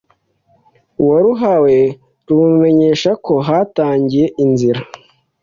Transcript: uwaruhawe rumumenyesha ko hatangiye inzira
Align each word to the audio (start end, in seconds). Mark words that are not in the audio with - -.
uwaruhawe 1.01 1.75
rumumenyesha 2.25 3.11
ko 3.25 3.33
hatangiye 3.47 4.25
inzira 4.43 4.81